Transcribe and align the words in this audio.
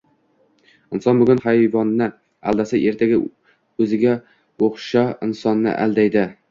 Inson 0.99 1.19
bugun 1.23 1.41
hayvonni 1.43 2.09
aldasa, 2.53 2.81
ertaga 2.93 3.21
o'ziga 3.85 4.19
o'xshao' 4.71 5.19
insonni 5.33 5.81
aldaydi. 5.87 6.31